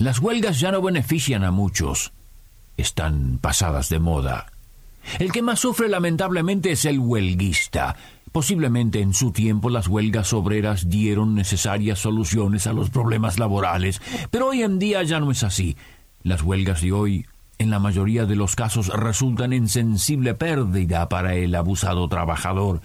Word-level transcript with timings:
Las 0.00 0.18
huelgas 0.18 0.58
ya 0.58 0.72
no 0.72 0.80
benefician 0.80 1.44
a 1.44 1.50
muchos. 1.50 2.14
Están 2.78 3.36
pasadas 3.38 3.90
de 3.90 3.98
moda. 3.98 4.46
El 5.18 5.30
que 5.30 5.42
más 5.42 5.60
sufre 5.60 5.90
lamentablemente 5.90 6.70
es 6.70 6.86
el 6.86 6.98
huelguista. 6.98 7.96
Posiblemente 8.32 9.02
en 9.02 9.12
su 9.12 9.30
tiempo 9.30 9.68
las 9.68 9.88
huelgas 9.88 10.32
obreras 10.32 10.88
dieron 10.88 11.34
necesarias 11.34 11.98
soluciones 11.98 12.66
a 12.66 12.72
los 12.72 12.88
problemas 12.88 13.38
laborales, 13.38 14.00
pero 14.30 14.48
hoy 14.48 14.62
en 14.62 14.78
día 14.78 15.02
ya 15.02 15.20
no 15.20 15.30
es 15.30 15.42
así. 15.42 15.76
Las 16.22 16.40
huelgas 16.40 16.80
de 16.80 16.92
hoy, 16.92 17.26
en 17.58 17.68
la 17.68 17.78
mayoría 17.78 18.24
de 18.24 18.36
los 18.36 18.56
casos, 18.56 18.88
resultan 18.88 19.52
en 19.52 19.68
sensible 19.68 20.32
pérdida 20.32 21.10
para 21.10 21.34
el 21.34 21.54
abusado 21.54 22.08
trabajador. 22.08 22.80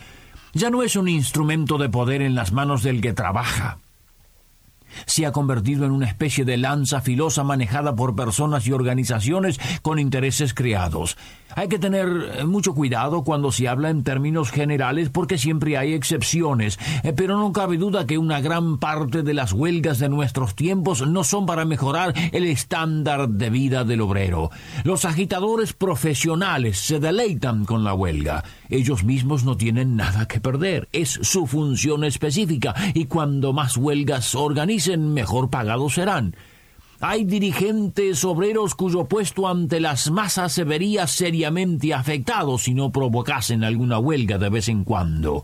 Ya 0.52 0.70
no 0.70 0.84
es 0.84 0.98
un 0.98 1.08
instrumento 1.08 1.78
de 1.78 1.88
poder 1.88 2.22
en 2.22 2.36
las 2.36 2.52
manos 2.52 2.84
del 2.84 3.00
que 3.00 3.14
trabaja 3.14 3.78
se 5.06 5.26
ha 5.26 5.32
convertido 5.32 5.86
en 5.86 5.92
una 5.92 6.08
especie 6.08 6.46
de 6.46 6.58
lanza 6.58 7.02
filosa 7.02 7.44
manejada 7.44 7.96
por 7.96 8.16
personas 8.16 8.68
y 8.68 8.72
organizaciones 8.72 9.60
con 9.82 10.00
intereses 10.00 10.54
creados. 10.54 11.18
Hay 11.58 11.70
que 11.70 11.80
tener 11.80 12.08
eh, 12.08 12.44
mucho 12.44 12.74
cuidado 12.74 13.24
cuando 13.24 13.52
se 13.52 13.68
habla 13.68 13.90
en 13.90 14.04
términos 14.04 14.52
generales 14.52 15.10
porque 15.10 15.38
siempre 15.38 15.78
hay 15.78 15.94
excepciones, 15.94 16.78
eh, 17.04 17.14
pero 17.16 17.38
no 17.38 17.54
cabe 17.54 17.78
duda 17.78 18.06
que 18.06 18.18
una 18.18 18.42
gran 18.42 18.78
parte 18.78 19.24
de 19.24 19.34
las 19.34 19.54
huelgas 19.54 20.00
de 20.00 20.10
nuestros 20.10 20.56
tiempos 20.56 21.08
no 21.08 21.24
son 21.24 21.46
para 21.46 21.64
mejorar 21.64 22.14
el 22.34 22.46
estándar 22.46 23.30
de 23.30 23.50
vida 23.50 23.86
del 23.86 24.02
obrero. 24.02 24.50
Los 24.84 25.06
agitadores 25.06 25.74
profesionales 25.74 26.78
se 26.80 27.00
deleitan 27.00 27.64
con 27.64 27.84
la 27.84 27.94
huelga. 27.94 28.44
Ellos 28.70 29.04
mismos 29.04 29.46
no 29.46 29.56
tienen 29.56 29.96
nada 29.96 30.28
que 30.28 30.42
perder. 30.42 30.90
Es 30.92 31.20
su 31.22 31.48
función 31.48 32.04
específica 32.04 32.76
y 32.94 33.06
cuando 33.06 33.54
más 33.54 33.78
huelgas 33.78 34.26
mejor 34.98 35.50
pagados 35.50 35.96
serán. 35.96 36.36
Hay 37.02 37.26
dirigentes 37.26 38.24
obreros 38.24 38.74
cuyo 38.74 39.06
puesto 39.06 39.48
ante 39.48 39.80
las 39.80 40.10
masas 40.12 40.54
se 40.54 40.64
vería 40.64 41.08
seriamente 41.08 41.94
afectado 41.94 42.58
si 42.58 42.74
no 42.74 42.92
provocasen 42.92 43.64
alguna 43.64 44.00
huelga 44.00 44.38
de 44.38 44.50
vez 44.50 44.70
en 44.70 44.86
cuando. 44.86 45.44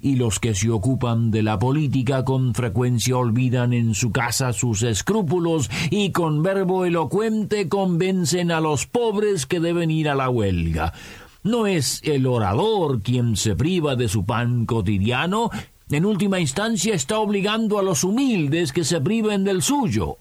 Y 0.00 0.16
los 0.16 0.38
que 0.38 0.54
se 0.54 0.70
ocupan 0.70 1.30
de 1.30 1.42
la 1.42 1.58
política 1.58 2.24
con 2.24 2.54
frecuencia 2.54 3.16
olvidan 3.16 3.72
en 3.72 3.94
su 3.94 4.12
casa 4.12 4.52
sus 4.52 4.82
escrúpulos 4.82 5.70
y 5.90 6.10
con 6.10 6.42
verbo 6.42 6.84
elocuente 6.84 7.68
convencen 7.68 8.50
a 8.50 8.60
los 8.60 8.86
pobres 8.86 9.46
que 9.46 9.60
deben 9.60 9.90
ir 9.90 10.08
a 10.08 10.14
la 10.14 10.30
huelga. 10.30 10.92
No 11.42 11.66
es 11.66 12.00
el 12.04 12.26
orador 12.26 13.00
quien 13.02 13.36
se 13.36 13.56
priva 13.56 13.96
de 13.96 14.08
su 14.08 14.24
pan 14.24 14.66
cotidiano, 14.66 15.50
en 15.90 16.04
última 16.04 16.40
instancia 16.40 16.94
está 16.94 17.18
obligando 17.18 17.78
a 17.78 17.82
los 17.82 18.04
humildes 18.04 18.72
que 18.72 18.84
se 18.84 19.00
priven 19.00 19.44
del 19.44 19.62
suyo. 19.62 20.18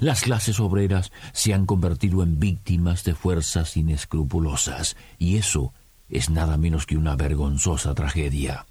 Las 0.00 0.22
clases 0.22 0.60
obreras 0.60 1.10
se 1.32 1.54
han 1.54 1.66
convertido 1.66 2.22
en 2.22 2.38
víctimas 2.38 3.04
de 3.04 3.14
fuerzas 3.14 3.76
inescrupulosas, 3.76 4.96
y 5.18 5.36
eso 5.36 5.72
es 6.08 6.30
nada 6.30 6.56
menos 6.56 6.86
que 6.86 6.96
una 6.96 7.16
vergonzosa 7.16 7.94
tragedia. 7.94 8.66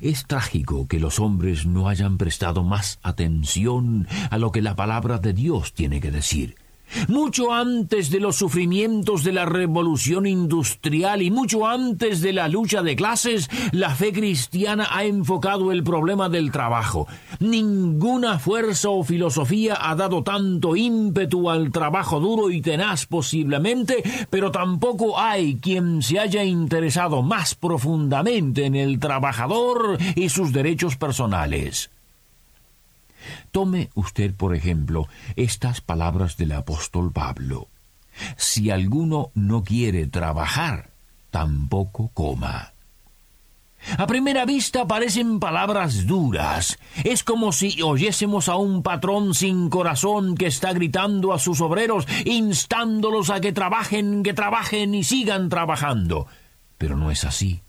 Es 0.00 0.26
trágico 0.26 0.88
que 0.88 0.98
los 0.98 1.20
hombres 1.20 1.66
no 1.66 1.88
hayan 1.88 2.16
prestado 2.16 2.64
más 2.64 2.98
atención 3.02 4.08
a 4.30 4.38
lo 4.38 4.50
que 4.50 4.62
la 4.62 4.74
palabra 4.74 5.18
de 5.18 5.34
Dios 5.34 5.74
tiene 5.74 6.00
que 6.00 6.10
decir. 6.10 6.56
Mucho 7.08 7.52
antes 7.52 8.10
de 8.10 8.20
los 8.20 8.36
sufrimientos 8.36 9.24
de 9.24 9.32
la 9.32 9.46
revolución 9.46 10.26
industrial 10.26 11.22
y 11.22 11.30
mucho 11.30 11.66
antes 11.66 12.20
de 12.20 12.32
la 12.32 12.48
lucha 12.48 12.82
de 12.82 12.96
clases, 12.96 13.48
la 13.72 13.94
fe 13.94 14.12
cristiana 14.12 14.88
ha 14.90 15.04
enfocado 15.04 15.72
el 15.72 15.82
problema 15.82 16.28
del 16.28 16.50
trabajo. 16.50 17.06
Ninguna 17.38 18.38
fuerza 18.38 18.90
o 18.90 19.02
filosofía 19.02 19.78
ha 19.80 19.94
dado 19.94 20.22
tanto 20.22 20.76
ímpetu 20.76 21.50
al 21.50 21.70
trabajo 21.70 22.20
duro 22.20 22.50
y 22.50 22.60
tenaz 22.60 23.06
posiblemente, 23.06 24.02
pero 24.30 24.50
tampoco 24.50 25.18
hay 25.18 25.56
quien 25.56 26.02
se 26.02 26.18
haya 26.18 26.44
interesado 26.44 27.22
más 27.22 27.54
profundamente 27.54 28.64
en 28.64 28.74
el 28.74 28.98
trabajador 28.98 29.98
y 30.14 30.28
sus 30.28 30.52
derechos 30.52 30.96
personales. 30.96 31.90
Tome 33.50 33.90
usted, 33.94 34.34
por 34.34 34.54
ejemplo, 34.54 35.08
estas 35.36 35.80
palabras 35.80 36.36
del 36.36 36.52
apóstol 36.52 37.12
Pablo. 37.12 37.68
Si 38.36 38.70
alguno 38.70 39.30
no 39.34 39.62
quiere 39.64 40.06
trabajar, 40.06 40.90
tampoco 41.30 42.10
coma. 42.12 42.72
A 43.96 44.06
primera 44.06 44.44
vista 44.44 44.86
parecen 44.86 45.40
palabras 45.40 46.06
duras. 46.06 46.78
Es 47.02 47.24
como 47.24 47.50
si 47.50 47.80
oyésemos 47.82 48.48
a 48.48 48.56
un 48.56 48.82
patrón 48.82 49.34
sin 49.34 49.70
corazón 49.70 50.36
que 50.36 50.46
está 50.46 50.72
gritando 50.72 51.32
a 51.32 51.38
sus 51.38 51.60
obreros, 51.60 52.06
instándolos 52.26 53.30
a 53.30 53.40
que 53.40 53.52
trabajen, 53.52 54.22
que 54.22 54.34
trabajen 54.34 54.94
y 54.94 55.02
sigan 55.02 55.48
trabajando. 55.48 56.26
Pero 56.76 56.96
no 56.96 57.10
es 57.10 57.24
así. 57.24 57.62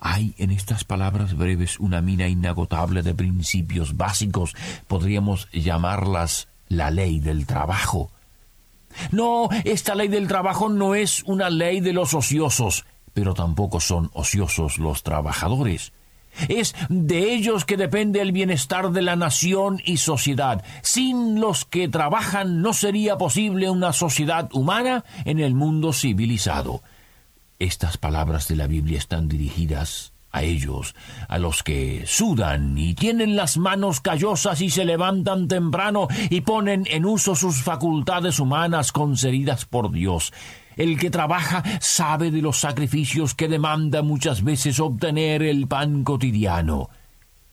Hay 0.00 0.34
en 0.38 0.50
estas 0.50 0.84
palabras 0.84 1.36
breves 1.36 1.78
una 1.80 2.00
mina 2.00 2.28
inagotable 2.28 3.02
de 3.02 3.14
principios 3.14 3.96
básicos, 3.96 4.54
podríamos 4.86 5.48
llamarlas 5.52 6.48
la 6.68 6.90
ley 6.90 7.20
del 7.20 7.46
trabajo. 7.46 8.10
No, 9.10 9.48
esta 9.64 9.94
ley 9.94 10.08
del 10.08 10.28
trabajo 10.28 10.68
no 10.68 10.94
es 10.94 11.22
una 11.24 11.50
ley 11.50 11.80
de 11.80 11.92
los 11.92 12.14
ociosos, 12.14 12.84
pero 13.14 13.34
tampoco 13.34 13.80
son 13.80 14.10
ociosos 14.12 14.78
los 14.78 15.02
trabajadores. 15.02 15.92
Es 16.48 16.74
de 16.88 17.34
ellos 17.34 17.64
que 17.64 17.76
depende 17.76 18.20
el 18.20 18.32
bienestar 18.32 18.90
de 18.90 19.02
la 19.02 19.16
nación 19.16 19.80
y 19.84 19.98
sociedad. 19.98 20.64
Sin 20.82 21.40
los 21.40 21.64
que 21.64 21.88
trabajan 21.88 22.62
no 22.62 22.72
sería 22.72 23.18
posible 23.18 23.68
una 23.68 23.92
sociedad 23.92 24.48
humana 24.52 25.04
en 25.24 25.40
el 25.40 25.54
mundo 25.54 25.92
civilizado. 25.92 26.82
Estas 27.62 27.96
palabras 27.96 28.48
de 28.48 28.56
la 28.56 28.66
Biblia 28.66 28.98
están 28.98 29.28
dirigidas 29.28 30.12
a 30.32 30.42
ellos, 30.42 30.96
a 31.28 31.38
los 31.38 31.62
que 31.62 32.02
sudan 32.08 32.76
y 32.76 32.94
tienen 32.94 33.36
las 33.36 33.56
manos 33.56 34.00
callosas 34.00 34.60
y 34.60 34.68
se 34.68 34.84
levantan 34.84 35.46
temprano 35.46 36.08
y 36.28 36.40
ponen 36.40 36.88
en 36.90 37.06
uso 37.06 37.36
sus 37.36 37.62
facultades 37.62 38.40
humanas 38.40 38.90
concedidas 38.90 39.64
por 39.64 39.92
Dios. 39.92 40.32
El 40.74 40.98
que 40.98 41.08
trabaja 41.08 41.62
sabe 41.80 42.32
de 42.32 42.42
los 42.42 42.58
sacrificios 42.58 43.36
que 43.36 43.46
demanda 43.46 44.02
muchas 44.02 44.42
veces 44.42 44.80
obtener 44.80 45.44
el 45.44 45.68
pan 45.68 46.02
cotidiano. 46.02 46.90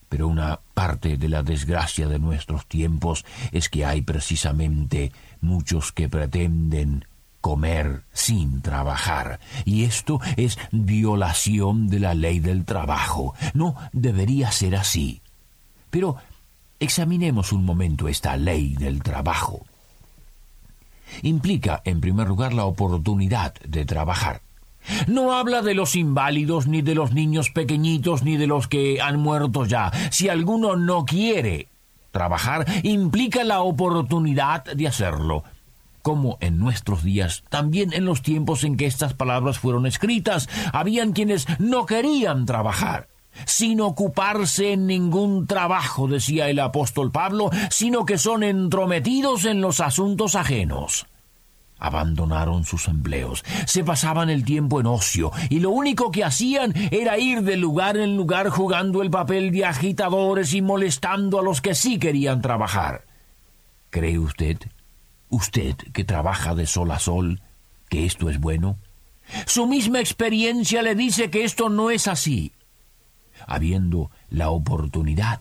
Pero 0.08 0.26
una 0.26 0.58
parte 0.74 1.18
de 1.18 1.28
la 1.28 1.44
desgracia 1.44 2.08
de 2.08 2.18
nuestros 2.18 2.66
tiempos 2.66 3.24
es 3.52 3.68
que 3.68 3.84
hay 3.84 4.02
precisamente 4.02 5.12
muchos 5.40 5.92
que 5.92 6.08
pretenden 6.08 7.04
comer 7.40 8.02
sin 8.12 8.62
trabajar. 8.62 9.40
Y 9.64 9.84
esto 9.84 10.20
es 10.36 10.58
violación 10.70 11.88
de 11.88 12.00
la 12.00 12.14
ley 12.14 12.40
del 12.40 12.64
trabajo. 12.64 13.34
No 13.54 13.76
debería 13.92 14.52
ser 14.52 14.76
así. 14.76 15.22
Pero 15.90 16.16
examinemos 16.78 17.52
un 17.52 17.64
momento 17.64 18.08
esta 18.08 18.36
ley 18.36 18.74
del 18.74 19.02
trabajo. 19.02 19.64
Implica, 21.22 21.82
en 21.84 22.00
primer 22.00 22.28
lugar, 22.28 22.54
la 22.54 22.64
oportunidad 22.64 23.54
de 23.66 23.84
trabajar. 23.84 24.42
No 25.06 25.34
habla 25.34 25.60
de 25.60 25.74
los 25.74 25.94
inválidos, 25.96 26.66
ni 26.66 26.82
de 26.82 26.94
los 26.94 27.12
niños 27.12 27.50
pequeñitos, 27.50 28.22
ni 28.22 28.36
de 28.36 28.46
los 28.46 28.68
que 28.68 29.00
han 29.00 29.18
muerto 29.18 29.66
ya. 29.66 29.90
Si 30.10 30.28
alguno 30.28 30.76
no 30.76 31.04
quiere 31.04 31.68
trabajar, 32.12 32.66
implica 32.82 33.44
la 33.44 33.60
oportunidad 33.60 34.64
de 34.64 34.88
hacerlo 34.88 35.44
como 36.02 36.38
en 36.40 36.58
nuestros 36.58 37.02
días, 37.02 37.44
también 37.48 37.92
en 37.92 38.04
los 38.04 38.22
tiempos 38.22 38.64
en 38.64 38.76
que 38.76 38.86
estas 38.86 39.14
palabras 39.14 39.58
fueron 39.58 39.86
escritas, 39.86 40.48
habían 40.72 41.12
quienes 41.12 41.46
no 41.58 41.86
querían 41.86 42.46
trabajar 42.46 43.08
sin 43.46 43.80
ocuparse 43.80 44.72
en 44.72 44.86
ningún 44.86 45.46
trabajo, 45.46 46.08
decía 46.08 46.48
el 46.48 46.58
apóstol 46.58 47.10
Pablo, 47.10 47.50
sino 47.70 48.04
que 48.04 48.18
son 48.18 48.42
entrometidos 48.42 49.44
en 49.44 49.60
los 49.60 49.80
asuntos 49.80 50.34
ajenos. 50.34 51.06
Abandonaron 51.78 52.64
sus 52.64 52.88
empleos, 52.88 53.42
se 53.66 53.82
pasaban 53.82 54.28
el 54.28 54.44
tiempo 54.44 54.80
en 54.80 54.86
ocio, 54.86 55.32
y 55.48 55.60
lo 55.60 55.70
único 55.70 56.10
que 56.10 56.24
hacían 56.24 56.74
era 56.90 57.18
ir 57.18 57.42
de 57.42 57.56
lugar 57.56 57.96
en 57.96 58.16
lugar 58.16 58.50
jugando 58.50 59.00
el 59.00 59.10
papel 59.10 59.50
de 59.50 59.64
agitadores 59.64 60.52
y 60.52 60.60
molestando 60.60 61.40
a 61.40 61.42
los 61.42 61.62
que 61.62 61.74
sí 61.74 61.98
querían 61.98 62.42
trabajar. 62.42 63.06
¿Cree 63.88 64.18
usted, 64.18 64.58
usted 65.30 65.76
que 65.92 66.04
trabaja 66.04 66.54
de 66.54 66.66
sol 66.66 66.90
a 66.90 66.98
sol, 66.98 67.40
que 67.88 68.04
esto 68.04 68.28
es 68.28 68.38
bueno? 68.38 68.78
Su 69.46 69.66
misma 69.66 70.00
experiencia 70.00 70.82
le 70.82 70.94
dice 70.94 71.30
que 71.30 71.44
esto 71.44 71.68
no 71.68 71.90
es 71.90 72.08
así. 72.08 72.52
Habiendo 73.46 74.10
la 74.28 74.50
oportunidad, 74.50 75.40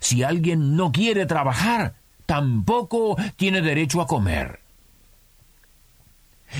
si 0.00 0.22
alguien 0.22 0.76
no 0.76 0.92
quiere 0.92 1.26
trabajar, 1.26 1.94
tampoco 2.26 3.16
tiene 3.36 3.62
derecho 3.62 4.00
a 4.00 4.06
comer. 4.06 4.60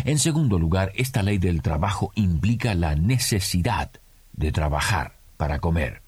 En 0.05 0.19
segundo 0.19 0.59
lugar, 0.59 0.93
esta 0.95 1.23
ley 1.23 1.39
del 1.39 1.63
trabajo 1.63 2.13
implica 2.15 2.75
la 2.75 2.95
necesidad 2.95 3.91
de 4.33 4.53
trabajar 4.53 5.17
para 5.37 5.59
comer. 5.59 6.03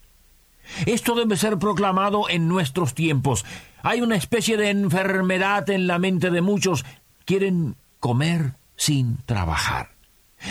Esto 0.85 1.15
debe 1.15 1.37
ser 1.37 1.57
proclamado 1.57 2.29
en 2.29 2.47
nuestros 2.47 2.93
tiempos. 2.93 3.45
Hay 3.81 4.01
una 4.01 4.15
especie 4.15 4.57
de 4.57 4.69
enfermedad 4.69 5.69
en 5.69 5.87
la 5.87 5.99
mente 5.99 6.31
de 6.31 6.41
muchos. 6.41 6.85
Quieren 7.25 7.75
comer 7.99 8.53
sin 8.75 9.17
trabajar. 9.25 9.91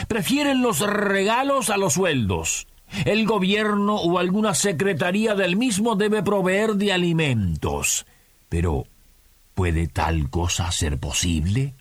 Prefieren 0.09 0.63
los 0.63 0.81
regalos 0.81 1.71
a 1.71 1.77
los 1.77 1.95
sueldos. 1.95 2.67
El 3.05 3.27
gobierno 3.27 3.97
o 3.97 4.19
alguna 4.19 4.55
secretaría 4.55 5.35
del 5.35 5.57
mismo 5.57 5.97
debe 5.97 6.23
proveer 6.23 6.75
de 6.75 6.93
alimentos. 6.93 8.07
Pero, 8.49 8.87
¿puede 9.55 9.87
tal 9.87 10.29
cosa 10.29 10.71
ser 10.73 10.99
posible? 10.99 11.75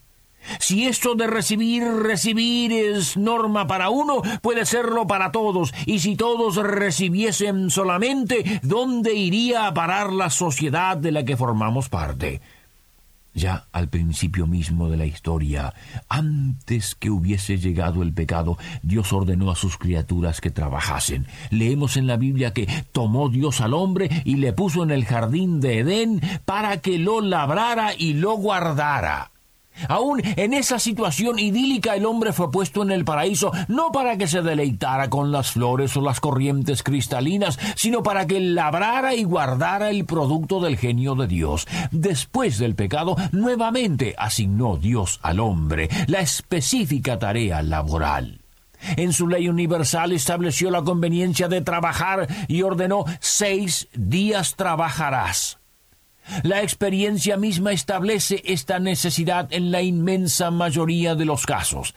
Si 0.58 0.86
esto 0.86 1.14
de 1.14 1.26
recibir, 1.26 1.84
recibir 1.84 2.72
es 2.72 3.16
norma 3.16 3.66
para 3.66 3.90
uno, 3.90 4.22
puede 4.40 4.66
serlo 4.66 5.06
para 5.06 5.32
todos, 5.32 5.72
y 5.86 6.00
si 6.00 6.16
todos 6.16 6.56
recibiesen 6.56 7.70
solamente, 7.70 8.60
¿dónde 8.62 9.14
iría 9.14 9.66
a 9.66 9.74
parar 9.74 10.12
la 10.12 10.30
sociedad 10.30 10.96
de 10.96 11.12
la 11.12 11.24
que 11.24 11.36
formamos 11.36 11.88
parte? 11.88 12.40
Ya 13.34 13.64
al 13.72 13.88
principio 13.88 14.46
mismo 14.46 14.90
de 14.90 14.98
la 14.98 15.06
historia, 15.06 15.72
antes 16.08 16.94
que 16.94 17.08
hubiese 17.08 17.56
llegado 17.56 18.02
el 18.02 18.12
pecado, 18.12 18.58
Dios 18.82 19.10
ordenó 19.12 19.50
a 19.50 19.56
sus 19.56 19.78
criaturas 19.78 20.42
que 20.42 20.50
trabajasen. 20.50 21.26
Leemos 21.50 21.96
en 21.96 22.06
la 22.06 22.18
Biblia 22.18 22.52
que 22.52 22.68
tomó 22.92 23.30
Dios 23.30 23.62
al 23.62 23.72
hombre 23.72 24.10
y 24.26 24.36
le 24.36 24.52
puso 24.52 24.82
en 24.82 24.90
el 24.90 25.06
jardín 25.06 25.60
de 25.60 25.78
Edén 25.78 26.20
para 26.44 26.82
que 26.82 26.98
lo 26.98 27.22
labrara 27.22 27.94
y 27.96 28.14
lo 28.14 28.36
guardara. 28.36 29.31
Aún 29.88 30.22
en 30.24 30.54
esa 30.54 30.78
situación 30.78 31.38
idílica 31.38 31.94
el 31.94 32.06
hombre 32.06 32.32
fue 32.32 32.50
puesto 32.50 32.82
en 32.82 32.90
el 32.90 33.04
paraíso 33.04 33.52
no 33.68 33.92
para 33.92 34.16
que 34.16 34.28
se 34.28 34.42
deleitara 34.42 35.10
con 35.10 35.32
las 35.32 35.52
flores 35.52 35.96
o 35.96 36.00
las 36.00 36.20
corrientes 36.20 36.82
cristalinas, 36.82 37.58
sino 37.74 38.02
para 38.02 38.26
que 38.26 38.40
labrara 38.40 39.14
y 39.14 39.24
guardara 39.24 39.90
el 39.90 40.04
producto 40.04 40.60
del 40.60 40.76
genio 40.76 41.14
de 41.14 41.26
Dios. 41.26 41.66
Después 41.90 42.58
del 42.58 42.74
pecado, 42.74 43.16
nuevamente 43.32 44.14
asignó 44.18 44.76
Dios 44.76 45.20
al 45.22 45.40
hombre 45.40 45.88
la 46.06 46.20
específica 46.20 47.18
tarea 47.18 47.62
laboral. 47.62 48.40
En 48.96 49.12
su 49.12 49.28
ley 49.28 49.48
universal 49.48 50.12
estableció 50.12 50.70
la 50.70 50.82
conveniencia 50.82 51.48
de 51.48 51.60
trabajar 51.60 52.26
y 52.48 52.62
ordenó 52.62 53.04
seis 53.20 53.88
días 53.94 54.56
trabajarás. 54.56 55.61
La 56.42 56.62
experiencia 56.62 57.36
misma 57.36 57.72
establece 57.72 58.42
esta 58.44 58.78
necesidad 58.78 59.52
en 59.52 59.70
la 59.70 59.82
inmensa 59.82 60.50
mayoría 60.50 61.14
de 61.14 61.24
los 61.24 61.46
casos. 61.46 61.94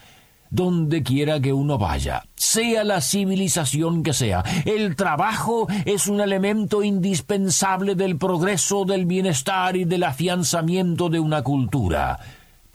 Donde 0.49 1.03
quiera 1.03 1.39
que 1.39 1.51
uno 1.51 1.77
vaya, 1.77 2.23
sea 2.35 2.83
la 2.83 3.01
civilización 3.01 4.03
que 4.03 4.13
sea, 4.13 4.43
el 4.65 4.95
trabajo 4.95 5.67
es 5.85 6.07
un 6.07 6.21
elemento 6.21 6.83
indispensable 6.83 7.95
del 7.95 8.17
progreso, 8.17 8.85
del 8.85 9.05
bienestar 9.05 9.75
y 9.75 9.85
del 9.85 10.03
afianzamiento 10.03 11.09
de 11.09 11.19
una 11.19 11.41
cultura 11.41 12.19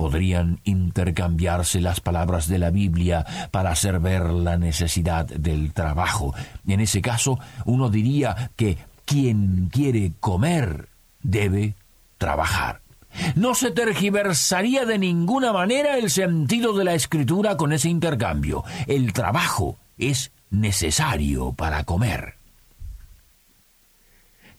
podrían 0.00 0.61
intercambiarse 0.64 1.79
las 1.82 2.00
palabras 2.00 2.49
de 2.49 2.58
la 2.58 2.70
Biblia 2.70 3.26
para 3.50 3.70
hacer 3.73 4.00
ver 4.00 4.31
la 4.31 4.56
necesidad 4.56 5.26
del 5.26 5.75
trabajo. 5.75 6.35
En 6.67 6.81
ese 6.81 7.02
caso, 7.02 7.38
uno 7.67 7.91
diría 7.91 8.50
que 8.56 8.79
quien 9.05 9.69
quiere 9.70 10.12
comer 10.19 10.89
debe 11.22 11.75
trabajar. 12.19 12.81
No 13.34 13.55
se 13.55 13.70
tergiversaría 13.70 14.84
de 14.84 14.99
ninguna 14.99 15.52
manera 15.52 15.99
el 15.99 16.11
sentido 16.11 16.72
de 16.75 16.84
la 16.84 16.94
escritura 16.94 17.56
con 17.56 17.72
ese 17.72 17.88
intercambio. 17.88 18.64
El 18.87 19.12
trabajo 19.12 19.78
es 19.99 20.31
necesario 20.50 21.52
para 21.52 21.84
comer. 21.84 22.34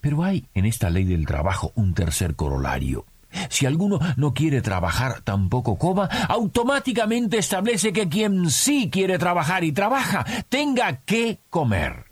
Pero 0.02 0.24
hay 0.24 0.46
en 0.54 0.66
esta 0.66 0.90
ley 0.90 1.06
del 1.06 1.26
trabajo 1.26 1.72
un 1.76 1.94
tercer 1.94 2.36
corolario. 2.36 3.06
Si 3.50 3.66
alguno 3.66 4.00
no 4.18 4.34
quiere 4.34 4.62
trabajar, 4.62 5.22
tampoco 5.22 5.78
coma, 5.78 6.10
automáticamente 6.28 7.38
establece 7.38 7.94
que 7.94 8.10
quien 8.10 8.50
sí 8.50 8.90
quiere 8.92 9.18
trabajar 9.18 9.64
y 9.64 9.72
trabaja 9.72 10.26
tenga 10.50 10.98
que 10.98 11.40
comer. 11.50 12.11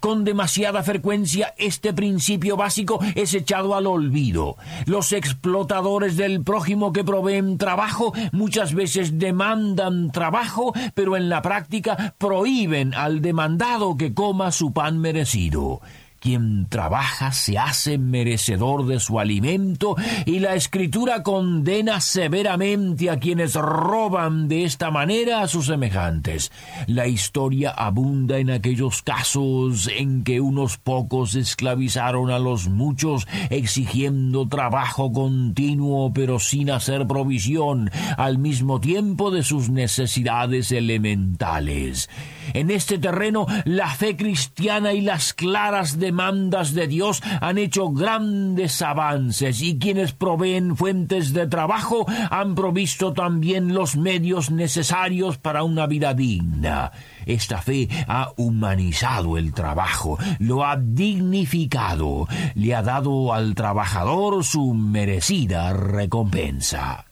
Con 0.00 0.24
demasiada 0.24 0.82
frecuencia 0.82 1.54
este 1.56 1.92
principio 1.92 2.56
básico 2.56 3.00
es 3.14 3.34
echado 3.34 3.74
al 3.74 3.86
olvido. 3.86 4.56
Los 4.86 5.12
explotadores 5.12 6.16
del 6.16 6.42
prójimo 6.42 6.92
que 6.92 7.04
proveen 7.04 7.58
trabajo 7.58 8.12
muchas 8.32 8.74
veces 8.74 9.18
demandan 9.18 10.10
trabajo, 10.10 10.72
pero 10.94 11.16
en 11.16 11.28
la 11.28 11.42
práctica 11.42 12.14
prohíben 12.18 12.94
al 12.94 13.22
demandado 13.22 13.96
que 13.96 14.14
coma 14.14 14.52
su 14.52 14.72
pan 14.72 14.98
merecido. 14.98 15.80
Quien 16.20 16.66
trabaja 16.68 17.30
se 17.30 17.58
hace 17.58 17.96
merecedor 17.96 18.86
de 18.86 18.98
su 18.98 19.20
alimento 19.20 19.94
y 20.26 20.40
la 20.40 20.54
escritura 20.54 21.22
condena 21.22 22.00
severamente 22.00 23.08
a 23.08 23.20
quienes 23.20 23.54
roban 23.54 24.48
de 24.48 24.64
esta 24.64 24.90
manera 24.90 25.42
a 25.42 25.48
sus 25.48 25.66
semejantes. 25.66 26.50
La 26.88 27.06
historia 27.06 27.70
abunda 27.70 28.38
en 28.38 28.50
aquellos 28.50 29.02
casos 29.02 29.88
en 29.88 30.24
que 30.24 30.40
unos 30.40 30.76
pocos 30.76 31.36
esclavizaron 31.36 32.30
a 32.30 32.40
los 32.40 32.68
muchos 32.68 33.28
exigiendo 33.50 34.48
trabajo 34.48 35.12
continuo 35.12 36.12
pero 36.12 36.40
sin 36.40 36.70
hacer 36.70 37.06
provisión 37.06 37.90
al 38.16 38.38
mismo 38.38 38.80
tiempo 38.80 39.30
de 39.30 39.44
sus 39.44 39.70
necesidades 39.70 40.72
elementales. 40.72 42.10
En 42.54 42.70
este 42.70 42.98
terreno 42.98 43.46
la 43.64 43.88
fe 43.88 44.16
cristiana 44.16 44.92
y 44.92 45.00
las 45.00 45.32
claras 45.34 45.98
demandas 46.08 46.72
de 46.72 46.86
Dios 46.86 47.22
han 47.42 47.58
hecho 47.58 47.90
grandes 47.90 48.80
avances 48.80 49.60
y 49.60 49.78
quienes 49.78 50.12
proveen 50.12 50.74
fuentes 50.74 51.34
de 51.34 51.46
trabajo 51.46 52.06
han 52.30 52.54
provisto 52.54 53.12
también 53.12 53.74
los 53.74 53.94
medios 53.94 54.50
necesarios 54.50 55.36
para 55.36 55.64
una 55.64 55.86
vida 55.86 56.14
digna. 56.14 56.92
Esta 57.26 57.60
fe 57.60 57.90
ha 58.06 58.32
humanizado 58.38 59.36
el 59.36 59.52
trabajo, 59.52 60.18
lo 60.38 60.64
ha 60.64 60.78
dignificado, 60.78 62.26
le 62.54 62.74
ha 62.74 62.80
dado 62.80 63.34
al 63.34 63.54
trabajador 63.54 64.44
su 64.44 64.72
merecida 64.72 65.74
recompensa. 65.74 67.04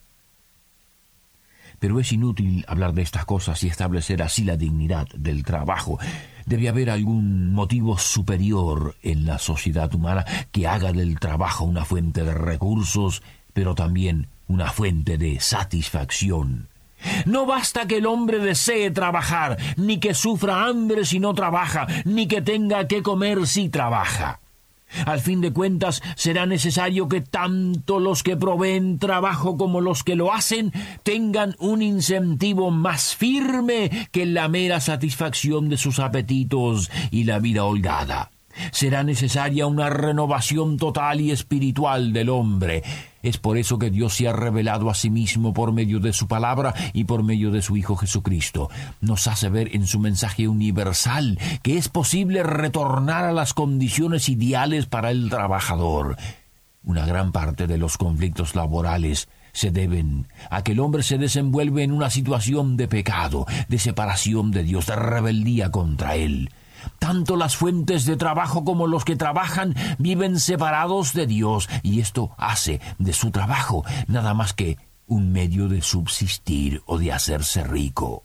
Pero 1.79 2.00
es 2.00 2.11
inútil 2.12 2.65
hablar 2.67 2.95
de 2.95 3.03
estas 3.03 3.26
cosas 3.26 3.62
y 3.62 3.69
establecer 3.69 4.23
así 4.23 4.45
la 4.45 4.57
dignidad 4.57 5.07
del 5.15 5.45
trabajo. 5.45 5.99
Debe 6.47 6.69
haber 6.69 6.91
algún 6.91 7.53
motivo 7.53 7.99
superior 7.99 8.95
en 9.03 9.26
la 9.26 9.38
sociedad 9.38 9.93
humana 9.95 10.25
que 10.53 10.67
haga 10.67 10.93
del 10.93 11.19
trabajo 11.19 11.65
una 11.65 11.85
fuente 11.85 12.23
de 12.23 12.35
recursos, 12.35 13.23
pero 13.53 13.75
también 13.75 14.29
una 14.47 14.71
fuente 14.71 15.19
de 15.19 15.41
satisfacción. 15.41 16.69
No 17.25 17.47
basta 17.47 17.87
que 17.87 17.99
el 17.99 18.07
hombre 18.07 18.38
desee 18.38 18.91
trabajar, 18.91 19.59
ni 19.76 19.99
que 19.99 20.15
sufra 20.15 20.65
hambre 20.67 21.05
si 21.05 21.19
no 21.19 21.35
trabaja, 21.35 21.87
ni 22.05 22.26
que 22.29 22.41
tenga 22.41 22.87
que 22.87 23.03
comer 23.03 23.47
si 23.47 23.69
trabaja. 23.69 24.41
Al 25.05 25.21
fin 25.21 25.40
de 25.40 25.52
cuentas, 25.52 26.02
será 26.14 26.47
necesario 26.47 27.09
que 27.09 27.21
tanto 27.21 28.00
los 28.00 28.23
que 28.23 28.37
proveen 28.37 28.99
trabajo 28.99 29.57
como 29.57 29.81
los 29.81 30.05
que 30.05 30.16
lo 30.16 30.33
hacen 30.33 30.73
tengan 31.02 31.55
un 31.59 31.83
incentivo 31.83 32.71
más 32.71 33.14
firme 33.14 34.09
que 34.12 34.26
la 34.26 34.49
mera 34.49 34.81
satisfacción 34.81 35.69
de 35.69 35.76
sus 35.76 35.99
apetitos 35.99 36.90
y 37.11 37.25
la 37.25 37.38
vida 37.38 37.64
holgada. 37.64 38.31
Será 38.73 39.02
necesaria 39.02 39.66
una 39.66 39.90
renovación 39.90 40.78
total 40.78 41.21
y 41.21 41.31
espiritual 41.31 42.12
del 42.12 42.31
hombre. 42.31 42.83
Es 43.26 43.38
por 43.38 43.59
eso 43.59 43.76
que 43.76 43.90
Dios 43.90 44.14
se 44.14 44.28
ha 44.28 44.33
revelado 44.33 44.88
a 44.88 44.95
sí 44.95 45.11
mismo 45.11 45.52
por 45.52 45.73
medio 45.73 45.99
de 45.99 46.12
su 46.12 46.28
palabra 46.28 46.73
y 46.92 47.02
por 47.02 47.25
medio 47.25 47.50
de 47.50 47.61
su 47.61 47.76
Hijo 47.76 47.97
Jesucristo. 47.97 48.71
Nos 49.00 49.26
hace 49.26 49.49
ver 49.49 49.75
en 49.75 49.88
su 49.88 49.99
mensaje 49.99 50.47
universal 50.47 51.37
que 51.64 51.76
es 51.76 51.88
posible 51.88 52.45
retornar 52.45 53.25
a 53.25 53.33
las 53.33 53.52
condiciones 53.52 54.28
ideales 54.28 54.87
para 54.87 55.11
el 55.11 55.28
trabajador. 55.28 56.16
Una 56.85 57.04
gran 57.04 57.33
parte 57.33 57.66
de 57.66 57.78
los 57.78 57.99
conflictos 57.99 58.54
laborales 58.54 59.26
se 59.50 59.73
deben 59.73 60.28
a 60.49 60.62
que 60.62 60.71
el 60.71 60.78
hombre 60.78 61.02
se 61.02 61.18
desenvuelve 61.18 61.83
en 61.83 61.90
una 61.90 62.11
situación 62.11 62.76
de 62.76 62.87
pecado, 62.87 63.45
de 63.66 63.80
separación 63.80 64.52
de 64.52 64.62
Dios, 64.62 64.87
de 64.87 64.95
rebeldía 64.95 65.73
contra 65.73 66.14
Él. 66.14 66.50
Tanto 66.99 67.37
las 67.37 67.57
fuentes 67.57 68.05
de 68.05 68.16
trabajo 68.16 68.64
como 68.64 68.87
los 68.87 69.05
que 69.05 69.16
trabajan 69.16 69.75
viven 69.99 70.40
separados 70.40 71.12
de 71.12 71.26
Dios 71.26 71.69
y 71.83 72.00
esto 72.00 72.31
hace 72.37 72.81
de 72.99 73.12
su 73.12 73.31
trabajo 73.31 73.85
nada 74.09 74.35
más 74.35 74.52
que 74.52 74.78
un 75.07 75.33
medio 75.33 75.69
de 75.69 75.83
subsistir 75.83 76.83
o 76.87 76.99
de 76.99 77.12
hacerse 77.12 77.62
rico. 77.62 78.23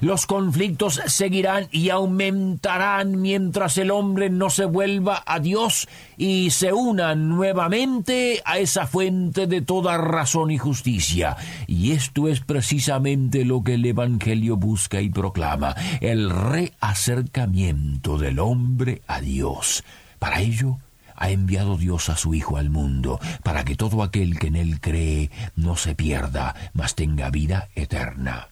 Los 0.00 0.26
conflictos 0.26 1.00
seguirán 1.06 1.68
y 1.70 1.90
aumentarán 1.90 3.20
mientras 3.20 3.78
el 3.78 3.90
hombre 3.90 4.30
no 4.30 4.50
se 4.50 4.64
vuelva 4.64 5.22
a 5.26 5.38
Dios 5.38 5.88
y 6.16 6.50
se 6.50 6.72
una 6.72 7.14
nuevamente 7.14 8.42
a 8.44 8.58
esa 8.58 8.86
fuente 8.86 9.46
de 9.46 9.62
toda 9.62 9.98
razón 9.98 10.50
y 10.50 10.58
justicia. 10.58 11.36
Y 11.66 11.92
esto 11.92 12.28
es 12.28 12.40
precisamente 12.40 13.44
lo 13.44 13.62
que 13.62 13.74
el 13.74 13.84
Evangelio 13.84 14.56
busca 14.56 15.00
y 15.00 15.08
proclama, 15.08 15.74
el 16.00 16.30
reacercamiento 16.30 18.18
del 18.18 18.38
hombre 18.38 19.02
a 19.06 19.20
Dios. 19.20 19.84
Para 20.18 20.40
ello, 20.40 20.78
ha 21.16 21.30
enviado 21.30 21.76
Dios 21.76 22.08
a 22.08 22.16
su 22.16 22.34
Hijo 22.34 22.56
al 22.56 22.70
mundo, 22.70 23.20
para 23.42 23.64
que 23.64 23.76
todo 23.76 24.02
aquel 24.02 24.38
que 24.38 24.48
en 24.48 24.56
él 24.56 24.80
cree 24.80 25.30
no 25.56 25.76
se 25.76 25.94
pierda, 25.94 26.54
mas 26.74 26.94
tenga 26.94 27.30
vida 27.30 27.68
eterna. 27.74 28.51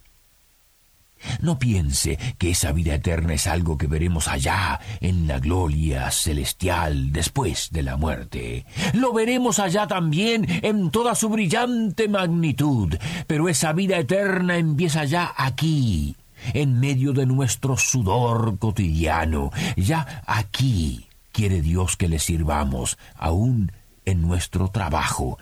No 1.40 1.58
piense 1.58 2.18
que 2.38 2.50
esa 2.50 2.72
vida 2.72 2.94
eterna 2.94 3.34
es 3.34 3.46
algo 3.46 3.78
que 3.78 3.86
veremos 3.86 4.28
allá, 4.28 4.80
en 5.00 5.26
la 5.26 5.38
gloria 5.38 6.10
celestial, 6.10 7.12
después 7.12 7.68
de 7.70 7.82
la 7.82 7.96
muerte. 7.96 8.64
Lo 8.94 9.12
veremos 9.12 9.58
allá 9.58 9.86
también, 9.86 10.46
en 10.62 10.90
toda 10.90 11.14
su 11.14 11.28
brillante 11.28 12.08
magnitud, 12.08 12.96
pero 13.26 13.48
esa 13.48 13.72
vida 13.72 13.98
eterna 13.98 14.56
empieza 14.56 15.04
ya 15.04 15.32
aquí, 15.36 16.16
en 16.54 16.80
medio 16.80 17.12
de 17.12 17.26
nuestro 17.26 17.76
sudor 17.76 18.58
cotidiano, 18.58 19.50
ya 19.76 20.22
aquí 20.26 21.06
quiere 21.32 21.62
Dios 21.62 21.96
que 21.96 22.08
le 22.08 22.18
sirvamos, 22.18 22.98
aún 23.16 23.72
en 24.04 24.22
nuestro 24.22 24.68
trabajo, 24.68 25.38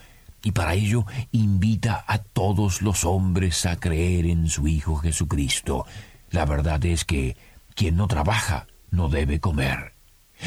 y 0.49 0.53
para 0.53 0.73
ello 0.73 1.05
invita 1.31 2.07
a 2.07 2.17
todos 2.17 2.81
los 2.81 3.05
hombres 3.05 3.67
a 3.67 3.79
creer 3.79 4.25
en 4.25 4.49
su 4.49 4.67
Hijo 4.67 4.97
Jesucristo. 4.97 5.85
La 6.31 6.47
verdad 6.47 6.83
es 6.87 7.05
que 7.05 7.37
quien 7.75 7.99
no 7.99 8.09
trabaja 8.09 8.67
no 8.91 9.11
debe 9.11 9.41
comer. 9.41 9.93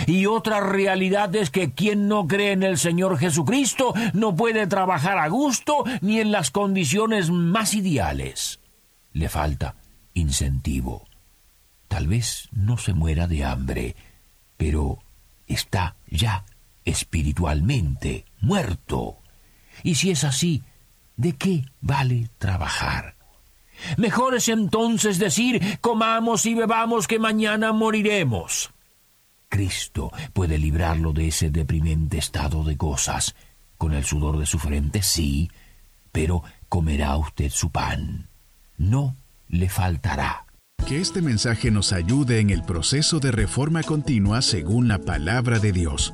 Y 0.08 0.26
otra 0.26 0.60
realidad 0.60 1.36
es 1.36 1.52
que 1.52 1.76
quien 1.76 2.08
no 2.08 2.26
cree 2.28 2.54
en 2.54 2.64
el 2.64 2.80
Señor 2.80 3.20
Jesucristo 3.20 3.94
no 4.14 4.36
puede 4.36 4.66
trabajar 4.66 5.20
a 5.20 5.28
gusto 5.28 5.84
ni 6.02 6.20
en 6.20 6.32
las 6.32 6.50
condiciones 6.50 7.30
más 7.30 7.76
ideales. 7.76 8.60
Le 9.14 9.30
falta 9.30 9.76
incentivo. 10.16 11.06
Tal 11.90 12.08
vez 12.08 12.50
no 12.54 12.80
se 12.80 12.94
muera 12.94 13.28
de 13.28 13.46
hambre, 13.46 13.96
pero 14.58 14.98
está 15.46 15.96
ya 16.08 16.44
espiritualmente 16.86 18.26
muerto. 18.40 19.21
Y 19.84 19.96
si 19.96 20.12
es 20.12 20.24
así, 20.24 20.64
¿de 21.16 21.34
qué 21.34 21.66
vale 21.82 22.30
trabajar? 22.38 23.16
Mejor 23.98 24.36
es 24.36 24.48
entonces 24.48 25.18
decir, 25.18 25.80
comamos 25.82 26.46
y 26.46 26.54
bebamos 26.54 27.08
que 27.08 27.20
mañana 27.20 27.74
moriremos. 27.74 28.72
Cristo 29.50 30.12
puede 30.34 30.58
librarlo 30.58 31.12
de 31.14 31.28
ese 31.28 31.50
deprimente 31.50 32.18
estado 32.18 32.64
de 32.64 32.78
cosas. 32.78 33.36
Con 33.78 33.94
el 33.94 34.06
sudor 34.06 34.38
de 34.38 34.46
su 34.46 34.60
frente, 34.60 35.02
sí, 35.02 35.50
pero 36.12 36.44
comerá 36.70 37.18
usted 37.18 37.50
su 37.50 37.70
pan. 37.70 38.30
No 38.78 39.16
le 39.50 39.70
faltará. 39.70 40.46
Que 40.88 41.00
este 41.00 41.22
mensaje 41.22 41.70
nos 41.70 41.94
ayude 41.94 42.40
en 42.40 42.50
el 42.50 42.64
proceso 42.64 43.20
de 43.20 43.32
reforma 43.32 43.84
continua 43.84 44.42
según 44.42 44.88
la 44.88 45.00
palabra 45.00 45.60
de 45.60 45.72
Dios. 45.72 46.14